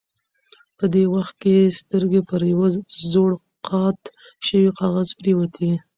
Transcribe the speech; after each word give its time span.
په 0.77 0.85
دې 0.93 1.03
وخت 1.13 1.33
کې 1.41 1.51
یې 1.57 1.73
سترګې 1.79 2.21
پر 2.29 2.41
یوه 2.51 2.67
زوړ 3.11 3.31
قات 3.67 3.99
شوي 4.47 4.71
کاغذ 4.79 5.09
پرېوتې. 5.19 5.71